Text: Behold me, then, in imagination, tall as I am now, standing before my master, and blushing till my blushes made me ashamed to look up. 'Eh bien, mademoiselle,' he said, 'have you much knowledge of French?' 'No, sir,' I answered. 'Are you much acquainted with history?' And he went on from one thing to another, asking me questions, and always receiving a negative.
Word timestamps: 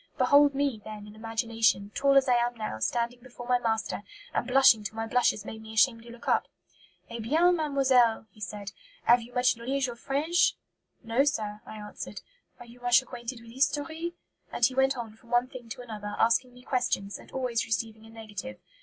Behold 0.17 0.55
me, 0.55 0.81
then, 0.83 1.05
in 1.05 1.13
imagination, 1.13 1.91
tall 1.93 2.17
as 2.17 2.27
I 2.27 2.33
am 2.33 2.55
now, 2.55 2.79
standing 2.79 3.19
before 3.21 3.47
my 3.47 3.59
master, 3.59 4.01
and 4.33 4.47
blushing 4.47 4.83
till 4.83 4.95
my 4.95 5.05
blushes 5.05 5.45
made 5.45 5.61
me 5.61 5.75
ashamed 5.75 6.01
to 6.01 6.09
look 6.09 6.27
up. 6.27 6.47
'Eh 7.11 7.19
bien, 7.19 7.55
mademoiselle,' 7.55 8.25
he 8.31 8.41
said, 8.41 8.71
'have 9.03 9.21
you 9.21 9.31
much 9.31 9.55
knowledge 9.55 9.87
of 9.87 9.99
French?' 9.99 10.55
'No, 11.03 11.23
sir,' 11.23 11.61
I 11.67 11.75
answered. 11.77 12.21
'Are 12.59 12.65
you 12.65 12.79
much 12.81 13.03
acquainted 13.03 13.41
with 13.41 13.51
history?' 13.51 14.15
And 14.51 14.65
he 14.65 14.73
went 14.73 14.97
on 14.97 15.15
from 15.15 15.29
one 15.29 15.45
thing 15.47 15.69
to 15.69 15.83
another, 15.83 16.15
asking 16.17 16.55
me 16.55 16.63
questions, 16.63 17.19
and 17.19 17.31
always 17.31 17.67
receiving 17.67 18.03
a 18.03 18.09
negative. 18.09 18.57